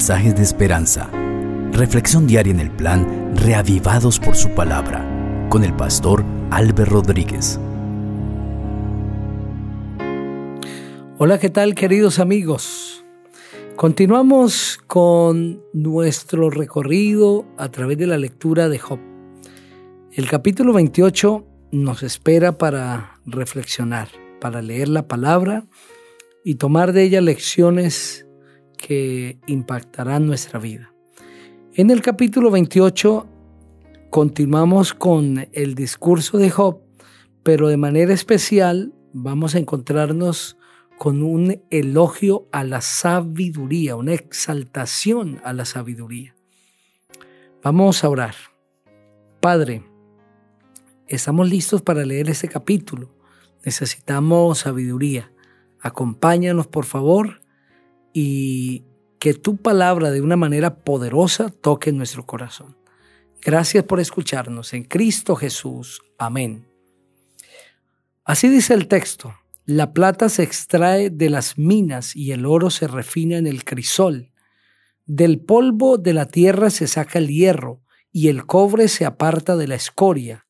[0.00, 1.10] mensajes de esperanza.
[1.72, 5.04] Reflexión diaria en el plan Reavivados por su palabra
[5.50, 7.60] con el pastor Álvaro Rodríguez.
[11.18, 13.04] Hola, ¿qué tal queridos amigos?
[13.76, 19.00] Continuamos con nuestro recorrido a través de la lectura de Job.
[20.12, 24.08] El capítulo 28 nos espera para reflexionar,
[24.40, 25.66] para leer la palabra
[26.42, 28.24] y tomar de ella lecciones
[28.80, 30.92] que impactarán nuestra vida.
[31.74, 33.26] En el capítulo 28
[34.08, 36.80] continuamos con el discurso de Job,
[37.42, 40.56] pero de manera especial vamos a encontrarnos
[40.98, 46.34] con un elogio a la sabiduría, una exaltación a la sabiduría.
[47.62, 48.34] Vamos a orar.
[49.40, 49.84] Padre,
[51.06, 53.14] estamos listos para leer este capítulo.
[53.64, 55.32] Necesitamos sabiduría.
[55.80, 57.39] Acompáñanos, por favor,
[58.12, 58.84] y
[59.18, 62.76] que tu palabra de una manera poderosa toque nuestro corazón.
[63.42, 66.02] Gracias por escucharnos en Cristo Jesús.
[66.18, 66.66] Amén.
[68.24, 69.34] Así dice el texto.
[69.64, 74.32] La plata se extrae de las minas y el oro se refina en el crisol.
[75.06, 79.68] Del polvo de la tierra se saca el hierro y el cobre se aparta de
[79.68, 80.46] la escoria.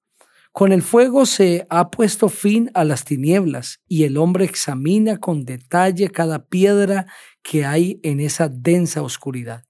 [0.53, 5.45] Con el fuego se ha puesto fin a las tinieblas y el hombre examina con
[5.45, 7.07] detalle cada piedra
[7.43, 9.65] que hay en esa densa oscuridad.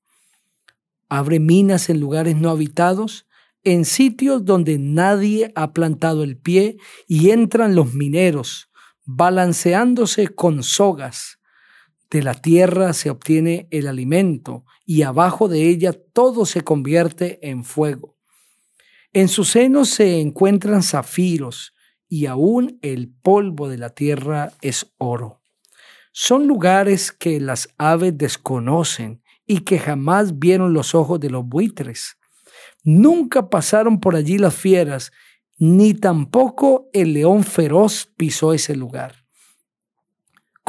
[1.09, 3.27] Abre minas en lugares no habitados,
[3.63, 8.71] en sitios donde nadie ha plantado el pie y entran los mineros,
[9.05, 11.41] balanceándose con sogas.
[12.11, 17.65] De la tierra se obtiene el alimento y abajo de ella todo se convierte en
[17.65, 18.20] fuego.
[19.13, 21.75] En su seno se encuentran zafiros
[22.09, 25.41] y aún el polvo de la tierra es oro.
[26.13, 32.19] Son lugares que las aves desconocen y que jamás vieron los ojos de los buitres.
[32.85, 35.11] Nunca pasaron por allí las fieras,
[35.59, 39.20] ni tampoco el león feroz pisó ese lugar.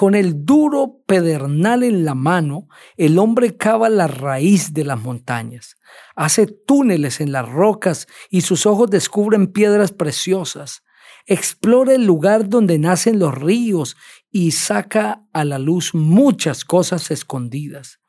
[0.02, 2.68] Con el duro pedernal en la mano,
[2.98, 5.76] el hombre cava la raíz de las montañas,
[6.16, 10.82] hace túneles en las rocas y sus ojos descubren piedras preciosas.
[11.28, 13.96] Explora el lugar donde nacen los ríos
[14.32, 18.00] y saca a la luz muchas cosas escondidas.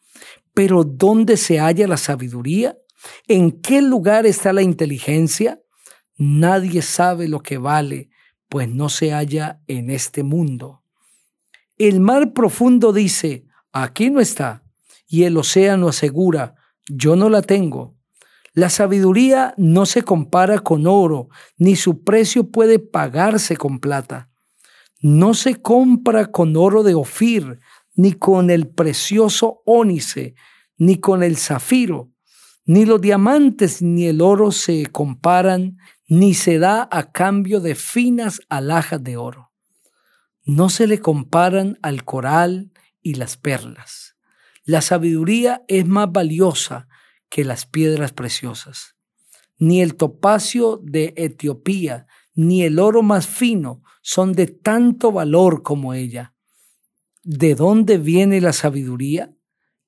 [0.55, 2.75] Pero ¿dónde se halla la sabiduría?
[3.29, 5.61] ¿En qué lugar está la inteligencia?
[6.17, 8.09] Nadie sabe lo que vale,
[8.49, 10.82] pues no se halla en este mundo.
[11.79, 14.63] El mar profundo dice, aquí no está,
[15.09, 16.55] y el océano asegura,
[16.87, 17.97] yo no la tengo.
[18.53, 24.29] La sabiduría no se compara con oro, ni su precio puede pagarse con plata.
[25.01, 27.61] No se compra con oro de Ofir,
[27.95, 30.35] ni con el precioso ónice,
[30.77, 32.11] ni con el zafiro.
[32.67, 38.43] Ni los diamantes ni el oro se comparan, ni se da a cambio de finas
[38.51, 39.52] alhajas de oro
[40.45, 44.17] no se le comparan al coral y las perlas.
[44.65, 46.89] La sabiduría es más valiosa
[47.29, 48.97] que las piedras preciosas.
[49.59, 55.95] Ni el topacio de Etiopía, ni el oro más fino son de tanto valor como
[55.95, 56.35] ella.
[57.23, 59.33] ¿De dónde viene la sabiduría?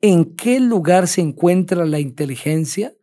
[0.00, 2.94] ¿En qué lugar se encuentra la inteligencia?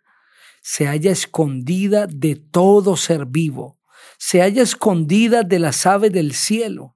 [0.61, 3.79] Se halla escondida de todo ser vivo,
[4.17, 6.95] se halla escondida de las aves del cielo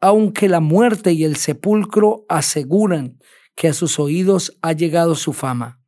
[0.00, 3.18] aunque la muerte y el sepulcro aseguran
[3.54, 5.80] que a sus oídos ha llegado su fama.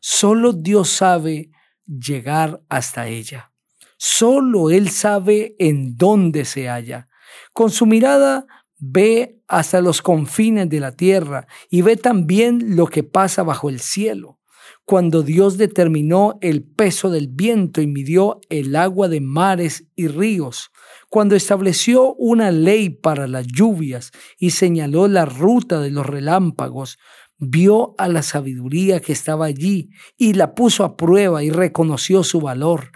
[0.00, 1.50] Solo Dios sabe
[1.86, 3.52] llegar hasta ella.
[3.96, 7.08] Solo Él sabe en dónde se halla.
[7.52, 8.46] Con su mirada
[8.78, 13.80] ve hasta los confines de la tierra y ve también lo que pasa bajo el
[13.80, 14.38] cielo.
[14.84, 20.70] Cuando Dios determinó el peso del viento y midió el agua de mares y ríos,
[21.10, 26.98] cuando estableció una ley para las lluvias y señaló la ruta de los relámpagos,
[27.36, 32.40] vio a la sabiduría que estaba allí y la puso a prueba y reconoció su
[32.40, 32.92] valor.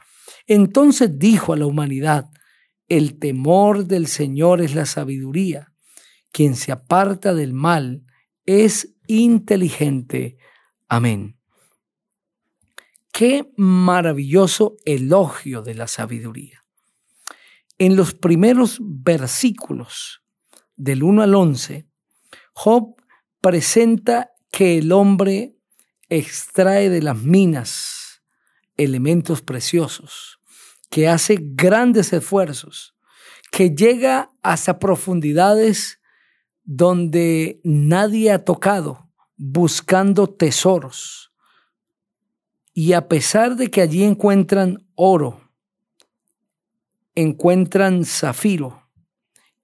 [0.46, 2.30] Entonces dijo a la humanidad,
[2.88, 5.72] el temor del Señor es la sabiduría.
[6.30, 8.04] Quien se aparta del mal
[8.46, 10.36] es inteligente.
[10.88, 11.36] Amén.
[13.12, 16.63] Qué maravilloso elogio de la sabiduría.
[17.78, 20.22] En los primeros versículos
[20.76, 21.88] del 1 al 11,
[22.52, 22.94] Job
[23.40, 25.56] presenta que el hombre
[26.08, 28.22] extrae de las minas
[28.76, 30.40] elementos preciosos,
[30.90, 32.94] que hace grandes esfuerzos,
[33.50, 36.00] que llega hasta profundidades
[36.62, 41.32] donde nadie ha tocado, buscando tesoros.
[42.72, 45.43] Y a pesar de que allí encuentran oro,
[47.14, 48.90] encuentran zafiro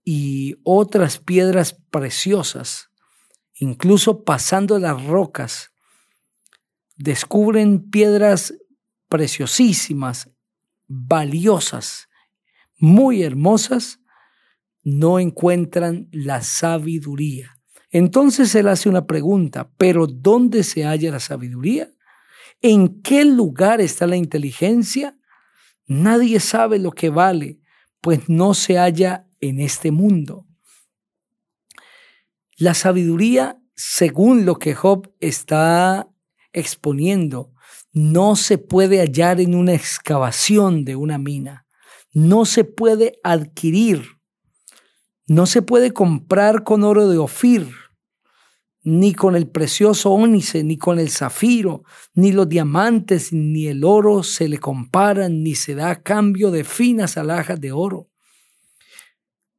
[0.05, 2.91] y otras piedras preciosas,
[3.55, 5.73] incluso pasando las rocas,
[6.97, 8.55] descubren piedras
[9.08, 10.31] preciosísimas,
[10.87, 12.08] valiosas,
[12.79, 14.00] muy hermosas,
[14.82, 17.58] no encuentran la sabiduría.
[17.91, 21.93] Entonces él hace una pregunta, pero ¿dónde se halla la sabiduría?
[22.62, 25.20] ¿En qué lugar está la inteligencia?
[25.91, 27.59] Nadie sabe lo que vale,
[28.01, 30.47] pues no se halla en este mundo.
[32.57, 36.09] La sabiduría, según lo que Job está
[36.53, 37.53] exponiendo,
[37.93, 41.67] no se puede hallar en una excavación de una mina,
[42.13, 44.05] no se puede adquirir,
[45.27, 47.69] no se puede comprar con oro de Ofir,
[48.82, 51.85] ni con el precioso ónice, ni con el zafiro,
[52.15, 57.17] ni los diamantes, ni el oro se le comparan, ni se da cambio de finas
[57.17, 58.09] alhajas de oro.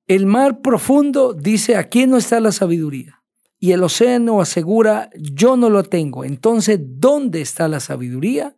[0.08, 3.22] El mar profundo dice, aquí no está la sabiduría
[3.64, 6.26] y el océano asegura, yo no lo tengo.
[6.26, 8.56] Entonces, ¿dónde está la sabiduría?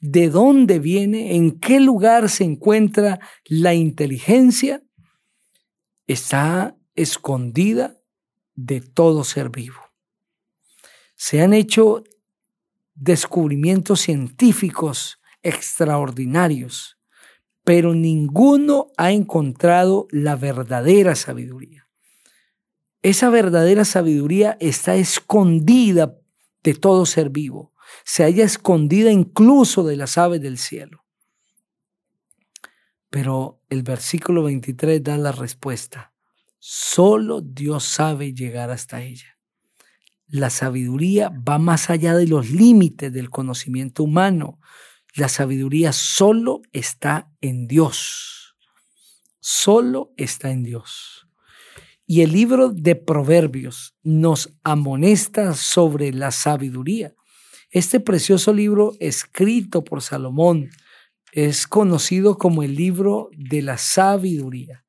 [0.00, 1.36] ¿De dónde viene?
[1.36, 4.82] ¿En qué lugar se encuentra la inteligencia?
[6.06, 7.98] Está escondida
[8.54, 9.85] de todo ser vivo.
[11.16, 12.04] Se han hecho
[12.94, 16.98] descubrimientos científicos extraordinarios,
[17.64, 21.88] pero ninguno ha encontrado la verdadera sabiduría.
[23.02, 26.18] Esa verdadera sabiduría está escondida
[26.62, 27.72] de todo ser vivo,
[28.04, 31.04] se halla escondida incluso de las aves del cielo.
[33.10, 36.12] Pero el versículo 23 da la respuesta.
[36.58, 39.35] Solo Dios sabe llegar hasta ella.
[40.28, 44.58] La sabiduría va más allá de los límites del conocimiento humano.
[45.14, 48.56] La sabiduría solo está en Dios.
[49.40, 51.28] Solo está en Dios.
[52.06, 57.14] Y el libro de Proverbios nos amonesta sobre la sabiduría.
[57.70, 60.70] Este precioso libro escrito por Salomón
[61.32, 64.85] es conocido como el libro de la sabiduría.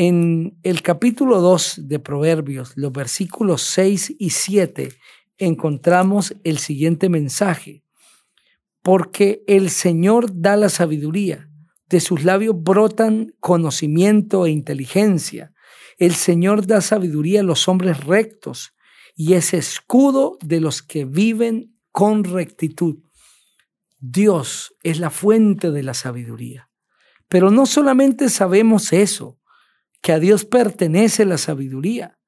[0.00, 4.90] En el capítulo 2 de Proverbios, los versículos 6 y 7,
[5.38, 7.82] encontramos el siguiente mensaje.
[8.80, 11.50] Porque el Señor da la sabiduría,
[11.88, 15.52] de sus labios brotan conocimiento e inteligencia.
[15.96, 18.76] El Señor da sabiduría a los hombres rectos
[19.16, 22.98] y es escudo de los que viven con rectitud.
[23.98, 26.70] Dios es la fuente de la sabiduría.
[27.28, 29.38] Pero no solamente sabemos eso,
[30.00, 32.18] que a Dios pertenece la sabiduría,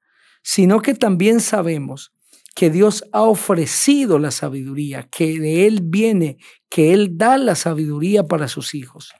[0.43, 2.11] sino que también sabemos
[2.55, 6.37] que Dios ha ofrecido la sabiduría, que de Él viene,
[6.69, 9.13] que Él da la sabiduría para sus hijos.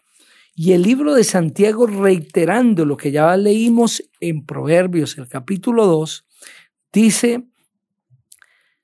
[0.54, 6.26] Y el libro de Santiago, reiterando lo que ya leímos en Proverbios, el capítulo 2,
[6.92, 7.48] dice,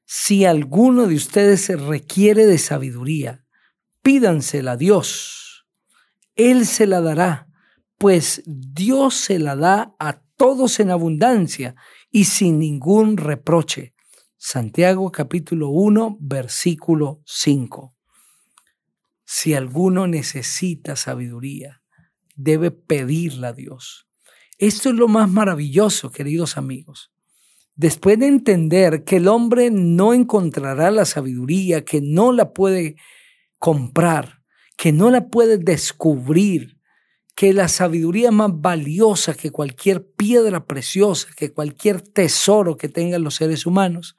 [0.06, 3.44] si alguno de ustedes se requiere de sabiduría,
[4.02, 5.68] pídansela a Dios.
[6.36, 7.47] Él se la dará,
[7.98, 11.76] pues Dios se la da a todos en abundancia
[12.12, 13.94] y sin ningún reproche.
[14.38, 17.96] Santiago capítulo 1, versículo 5.
[19.26, 21.82] Si alguno necesita sabiduría,
[22.36, 24.08] debe pedirla a Dios.
[24.60, 27.12] Esto es lo más maravilloso, queridos amigos.
[27.76, 32.96] Después de entender que el hombre no encontrará la sabiduría, que no la puede
[33.58, 34.44] comprar,
[34.78, 36.77] que no la puede descubrir,
[37.38, 43.36] que la sabiduría más valiosa que cualquier piedra preciosa, que cualquier tesoro que tengan los
[43.36, 44.18] seres humanos,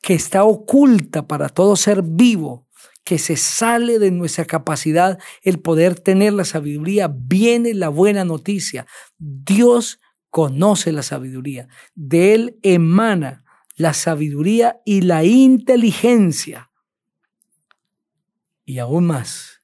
[0.00, 2.66] que está oculta para todo ser vivo,
[3.04, 8.86] que se sale de nuestra capacidad el poder tener la sabiduría, viene la buena noticia.
[9.18, 11.68] Dios conoce la sabiduría.
[11.94, 13.44] De Él emana
[13.76, 16.70] la sabiduría y la inteligencia.
[18.64, 19.60] Y aún más,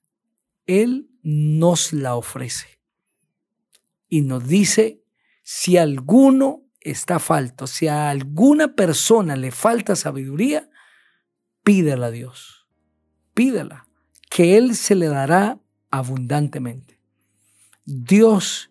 [0.67, 2.79] Él nos la ofrece.
[4.09, 5.03] Y nos dice,
[5.43, 10.71] si alguno está falto, si a alguna persona le falta sabiduría,
[11.63, 12.57] pídela a Dios
[13.37, 13.87] pídela,
[14.31, 16.99] que Él se le dará abundantemente.
[17.85, 18.71] Dios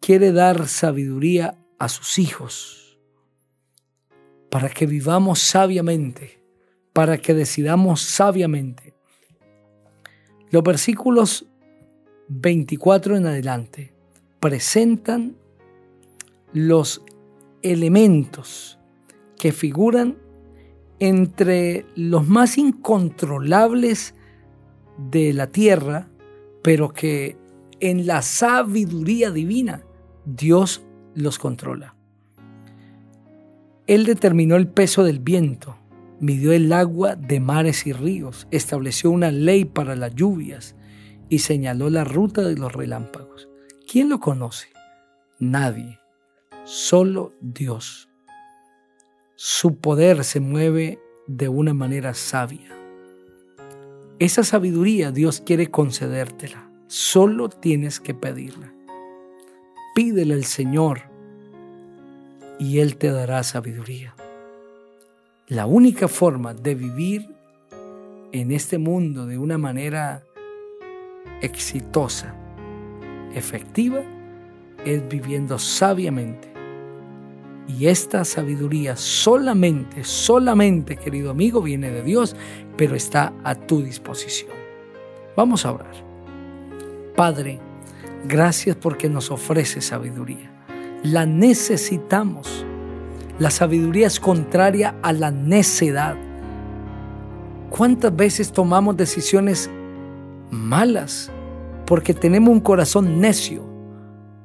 [0.00, 2.98] quiere dar sabiduría a sus hijos
[4.50, 6.42] para que vivamos sabiamente,
[6.94, 8.94] para que decidamos sabiamente.
[10.50, 11.44] Los versículos
[12.28, 13.92] 24 en adelante
[14.40, 15.36] presentan
[16.52, 17.02] los
[17.62, 18.78] elementos
[19.38, 20.16] que figuran
[20.98, 24.14] entre los más incontrolables
[24.98, 26.08] de la tierra,
[26.62, 27.36] pero que
[27.80, 29.82] en la sabiduría divina
[30.24, 30.82] Dios
[31.14, 31.94] los controla.
[33.86, 35.76] Él determinó el peso del viento,
[36.18, 40.74] midió el agua de mares y ríos, estableció una ley para las lluvias
[41.28, 43.48] y señaló la ruta de los relámpagos.
[43.90, 44.68] ¿Quién lo conoce?
[45.38, 45.98] Nadie,
[46.64, 48.08] solo Dios.
[49.34, 52.74] Su poder se mueve de una manera sabia.
[54.18, 56.70] Esa sabiduría Dios quiere concedértela.
[56.86, 58.72] Solo tienes que pedirla.
[59.94, 61.02] Pídele al Señor
[62.58, 64.14] y Él te dará sabiduría.
[65.48, 67.34] La única forma de vivir
[68.32, 70.24] en este mundo de una manera
[71.40, 72.34] exitosa,
[73.34, 74.02] efectiva,
[74.84, 76.52] es viviendo sabiamente.
[77.68, 82.36] Y esta sabiduría solamente, solamente, querido amigo, viene de Dios,
[82.76, 84.52] pero está a tu disposición.
[85.36, 85.94] Vamos a orar.
[87.16, 87.58] Padre,
[88.26, 90.50] gracias porque nos ofrece sabiduría.
[91.02, 92.64] La necesitamos.
[93.38, 96.16] La sabiduría es contraria a la necedad.
[97.70, 99.68] ¿Cuántas veces tomamos decisiones
[100.50, 101.30] malas
[101.86, 103.64] porque tenemos un corazón necio,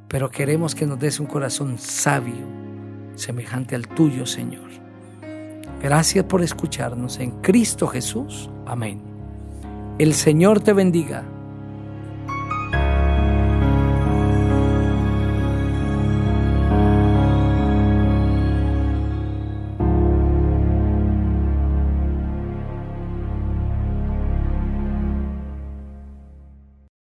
[0.08, 2.46] pero queremos que nos des un corazón sabio,
[3.15, 4.70] semejante al tuyo, Señor.
[5.81, 8.50] Gracias por escucharnos en Cristo Jesús.
[8.65, 9.01] Amén.
[9.98, 11.24] El Señor te bendiga